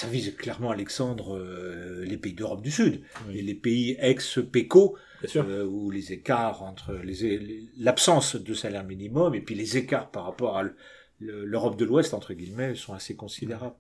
ça 0.06 0.12
vise 0.12 0.36
clairement 0.36 0.70
Alexandre 0.70 1.36
euh, 1.36 2.06
les 2.06 2.18
pays 2.18 2.34
d'Europe 2.34 2.62
du 2.62 2.72
Sud 2.72 3.02
Oui. 3.28 3.40
et 3.40 3.42
les 3.42 3.56
pays 3.56 3.98
ex-PECO 4.00 4.98
euh, 5.36 5.66
où 5.66 5.90
les 5.90 6.14
écarts 6.14 6.62
entre 6.62 6.94
les 6.94 7.68
l'absence 7.78 8.36
de 8.36 8.54
salaire 8.54 8.84
minimum 8.84 9.34
et 9.34 9.42
puis 9.42 9.56
les 9.56 9.78
écarts 9.78 10.12
par 10.12 10.26
rapport 10.26 10.58
à 10.58 10.64
l'Europe 11.20 11.78
de 11.78 11.86
l'Ouest 11.86 12.14
entre 12.14 12.34
guillemets 12.34 12.76
sont 12.76 12.94
assez 12.94 13.16
considérables. 13.16 13.76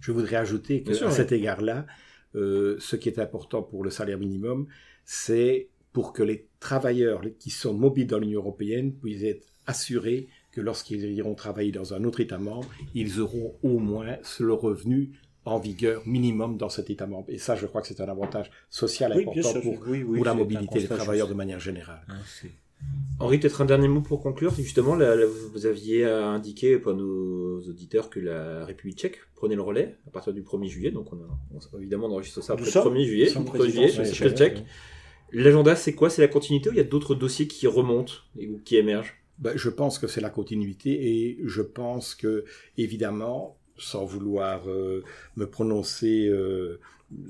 Je 0.00 0.12
voudrais 0.12 0.36
ajouter 0.36 0.82
qu'à 0.82 0.94
sûr, 0.94 1.12
cet 1.12 1.32
égard-là, 1.32 1.86
euh, 2.34 2.76
ce 2.78 2.96
qui 2.96 3.08
est 3.08 3.18
important 3.18 3.62
pour 3.62 3.84
le 3.84 3.90
salaire 3.90 4.18
minimum, 4.18 4.66
c'est 5.04 5.68
pour 5.92 6.12
que 6.12 6.22
les 6.22 6.48
travailleurs 6.60 7.22
qui 7.38 7.50
sont 7.50 7.74
mobiles 7.74 8.06
dans 8.06 8.18
l'Union 8.18 8.40
européenne 8.40 8.92
puissent 8.94 9.22
être 9.22 9.46
assurés 9.66 10.28
que 10.50 10.60
lorsqu'ils 10.60 11.04
iront 11.12 11.34
travailler 11.34 11.72
dans 11.72 11.94
un 11.94 12.04
autre 12.04 12.20
État 12.20 12.38
membre, 12.38 12.68
ils 12.94 13.20
auront 13.20 13.54
au 13.62 13.78
moins 13.78 14.16
le 14.38 14.52
revenu 14.52 15.12
en 15.44 15.58
vigueur 15.58 16.02
minimum 16.06 16.56
dans 16.56 16.68
cet 16.68 16.90
État 16.90 17.06
membre. 17.06 17.26
Et 17.28 17.38
ça, 17.38 17.56
je 17.56 17.66
crois 17.66 17.80
que 17.82 17.88
c'est 17.88 18.00
un 18.00 18.08
avantage 18.08 18.50
social 18.70 19.12
Oui, 19.16 19.22
important 19.22 19.50
sûr, 19.50 19.62
pour, 19.62 19.78
oui, 19.88 20.02
oui, 20.02 20.16
pour 20.16 20.24
la 20.24 20.34
mobilité 20.34 20.78
des 20.80 20.86
travailleurs 20.88 21.28
de 21.28 21.34
manière 21.34 21.60
générale. 21.60 22.02
C'est- 22.26 22.50
Henri, 23.20 23.38
peut-être 23.38 23.60
un 23.60 23.64
dernier 23.64 23.86
mot 23.86 24.00
pour 24.00 24.20
conclure. 24.20 24.52
Justement, 24.56 24.96
là, 24.96 25.14
là, 25.14 25.24
vous 25.52 25.66
aviez 25.66 26.04
indiqué 26.04 26.78
pour 26.78 26.94
nos 26.94 27.60
auditeurs 27.60 28.10
que 28.10 28.18
la 28.18 28.64
République 28.64 28.98
tchèque 28.98 29.18
prenait 29.36 29.54
le 29.54 29.62
relais 29.62 29.96
à 30.08 30.10
partir 30.10 30.32
du 30.32 30.42
1er 30.42 30.66
juillet. 30.68 30.90
Donc, 30.90 31.12
on 31.12 31.16
a, 31.16 31.28
on- 31.74 31.78
évidemment, 31.78 32.06
on 32.08 32.12
enregistre 32.14 32.42
ça 32.42 32.54
après 32.54 32.64
le 32.64 32.70
sommes- 32.72 32.92
1er 32.94 33.04
juillet. 33.04 33.26
nous 33.26 33.32
sommes 33.32 33.44
le 33.44 33.50
1er 33.50 33.70
juillet, 33.70 33.88
c'est 33.88 34.24
le 34.24 34.30
tchèque. 34.30 34.64
L'agenda, 35.32 35.76
c'est 35.76 35.94
quoi? 35.94 36.10
C'est 36.10 36.22
la 36.22 36.28
continuité 36.28 36.68
ou 36.68 36.72
il 36.72 36.76
y 36.76 36.80
a 36.80 36.84
d'autres 36.84 37.14
dossiers 37.14 37.46
qui 37.46 37.66
remontent 37.66 38.12
et 38.38 38.48
ou 38.48 38.60
qui 38.64 38.76
émergent? 38.76 39.14
Ben, 39.38 39.52
je 39.56 39.70
pense 39.70 39.98
que 39.98 40.06
c'est 40.08 40.20
la 40.20 40.30
continuité 40.30 40.90
et 41.28 41.38
je 41.44 41.62
pense 41.62 42.14
que, 42.14 42.44
évidemment, 42.76 43.56
sans 43.82 44.04
vouloir 44.04 44.68
euh, 44.68 45.02
me 45.36 45.46
prononcer 45.46 46.28
euh, 46.28 46.80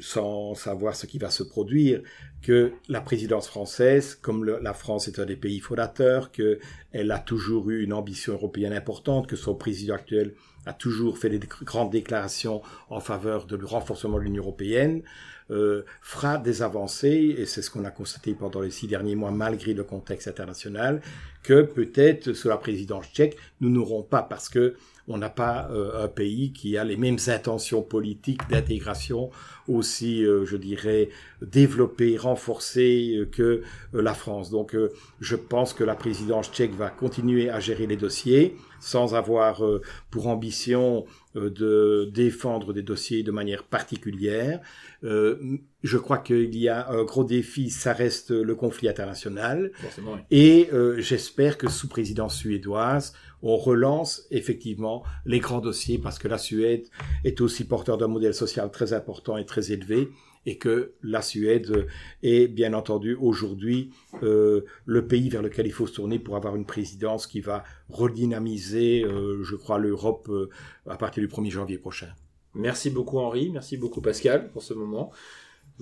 sans 0.01 0.55
savoir 0.55 0.95
ce 0.95 1.07
qui 1.07 1.19
va 1.19 1.31
se 1.31 1.43
produire, 1.43 2.03
que 2.41 2.73
la 2.89 3.01
présidence 3.01 3.49
française, 3.49 4.15
comme 4.15 4.45
la 4.45 4.75
France 4.75 5.09
est 5.09 5.19
un 5.19 5.27
des 5.27 5.37
pays 5.37 5.61
fondateurs, 5.61 6.31
que 6.31 6.59
elle 6.93 7.11
a 7.11 7.19
toujours 7.19 7.71
eu 7.71 7.83
une 7.83 7.93
ambition 7.93 8.33
européenne 8.33 8.73
importante, 8.73 9.27
que 9.27 9.37
son 9.37 9.55
président 9.55 9.95
actuel 9.95 10.35
a 10.67 10.73
toujours 10.73 11.19
fait 11.19 11.31
des 11.31 11.41
grandes 11.65 11.91
déclarations 11.91 12.63
en 12.91 13.01
faveur 13.01 13.47
le 13.51 13.67
renforcement 13.67 14.19
de 14.19 14.23
l'Union 14.23 14.43
européenne, 14.43 15.03
euh, 15.51 15.83
fera 16.01 16.39
des 16.39 16.63
avancées, 16.63 17.35
et 17.37 17.47
c'est 17.47 17.63
ce 17.63 17.71
qu'on 17.71 17.85
a 17.85 17.91
constaté 17.91 18.35
pendant 18.35 18.61
les 18.61 18.71
six 18.71 18.87
derniers 18.87 19.17
mois, 19.17 19.31
malgré 19.33 19.75
le 19.75 19.85
contexte 19.85 20.29
international, 20.29 21.03
que 21.43 21.63
peut-être 21.63 22.33
sous 22.33 22.49
la 22.49 22.57
présidence 22.57 23.07
tchèque, 23.07 23.37
nous 23.61 23.69
n'aurons 23.69 24.03
pas, 24.03 24.23
parce 24.23 24.49
que 24.49 24.77
on 25.09 25.19
n'a 25.19 25.29
pas 25.29 25.69
euh, 25.71 26.05
un 26.05 26.09
pays 26.09 26.53
qui 26.53 26.77
a 26.77 26.85
les 26.85 26.97
mêmes 26.97 27.19
intentions 27.27 27.83
politiques 27.83 28.49
d'intégration 28.49 29.31
aussi, 29.69 30.25
euh, 30.25 30.45
je 30.45 30.57
dirais, 30.57 31.09
développées, 31.41 32.17
renforcées 32.17 33.17
euh, 33.17 33.27
que 33.27 33.63
la 33.93 34.15
France. 34.15 34.51
Donc, 34.51 34.77
je 35.21 35.37
pense 35.37 35.73
que 35.73 35.85
la 35.85 35.95
présidence 35.95 36.51
tchèque 36.51 36.75
va 36.75 36.89
continuer 36.89 37.51
à 37.51 37.61
gérer 37.61 37.87
les 37.87 37.97
dossiers 37.97 38.57
sans 38.81 39.15
avoir 39.15 39.63
pour 40.11 40.27
ambition 40.27 41.05
de 41.37 42.11
défendre 42.13 42.73
des 42.73 42.83
dossiers 42.83 43.23
de 43.23 43.31
manière 43.31 43.63
particulière. 43.63 44.61
Je 45.03 45.99
crois 45.99 46.19
qu'il 46.19 46.57
y 46.57 46.69
a 46.69 46.89
un 46.91 47.05
gros 47.05 47.23
défi, 47.23 47.71
ça 47.71 47.93
reste 47.93 48.33
le 48.33 48.55
conflit 48.57 48.89
international. 48.89 49.71
Forcément, 49.75 50.15
oui. 50.15 50.21
Et 50.33 50.69
j'espère 50.97 51.59
que 51.59 51.69
sous 51.69 51.87
présidence 51.87 52.35
suédoise, 52.35 53.13
on 53.43 53.57
relance 53.57 54.27
effectivement 54.31 55.03
les 55.27 55.41
grands 55.41 55.61
dossiers 55.61 55.99
parce 55.99 56.19
que 56.19 56.29
la 56.29 56.39
Suède 56.39 56.87
est 57.25 57.41
aussi 57.41 57.65
porteur 57.65 57.99
d'un 57.99 58.09
modèle 58.09 58.35
social 58.35 58.71
très 58.71 58.93
important 58.93 59.37
et 59.37 59.45
très 59.45 59.73
élevé 59.73 60.09
et 60.47 60.59
que 60.59 60.95
la 61.03 61.23
Suède 61.23 61.87
est 62.23 62.49
bien 62.49 62.73
entendu 62.75 63.15
aujourd'hui 63.15 63.91
euh, 64.23 64.65
le 64.87 65.07
pays 65.07 65.29
vers 65.29 65.43
lequel 65.43 65.67
il 65.67 65.73
faut 65.73 65.87
se 65.87 65.95
tourner 65.95 66.19
pour 66.19 66.37
avoir 66.37 66.57
une 66.57 66.67
présidence 66.67 67.27
qui 67.27 67.41
va 67.41 67.65
redynamiser, 67.89 69.05
euh, 69.05 69.43
je 69.43 69.57
crois, 69.57 69.79
l'Europe 69.79 70.29
euh, 70.31 70.49
à 70.89 70.97
partir 70.97 71.23
du 71.23 71.29
1er 71.29 71.51
janvier 71.51 71.79
prochain. 71.79 72.09
Merci 72.55 72.91
beaucoup 72.91 73.19
Henri, 73.19 73.51
merci 73.51 73.77
beaucoup 73.77 74.03
Pascal 74.03 74.51
pour 74.51 74.63
ce 74.63 74.75
moment. 74.75 75.11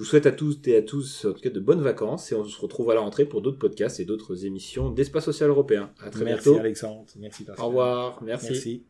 Je 0.00 0.06
vous 0.06 0.08
souhaite 0.12 0.24
à 0.24 0.32
tous 0.32 0.58
et 0.64 0.76
à 0.76 0.80
tous 0.80 1.26
en 1.26 1.34
tout 1.34 1.42
cas 1.42 1.50
de 1.50 1.60
bonnes 1.60 1.82
vacances 1.82 2.32
et 2.32 2.34
on 2.34 2.42
se 2.42 2.58
retrouve 2.58 2.90
à 2.90 2.94
la 2.94 3.02
rentrée 3.02 3.26
pour 3.26 3.42
d'autres 3.42 3.58
podcasts 3.58 4.00
et 4.00 4.06
d'autres 4.06 4.46
émissions 4.46 4.88
d'Espace 4.88 5.26
Social 5.26 5.50
Européen. 5.50 5.90
À 6.00 6.08
très 6.08 6.24
Merci 6.24 6.48
bientôt. 6.48 6.58
Alexandre, 6.58 7.04
merci 7.18 7.44
Pascal. 7.44 7.62
Au 7.62 7.68
revoir, 7.68 8.22
merci. 8.22 8.46
Merci. 8.50 8.84